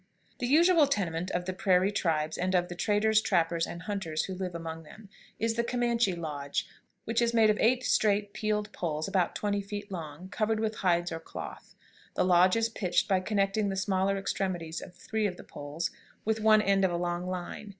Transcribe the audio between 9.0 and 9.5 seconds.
about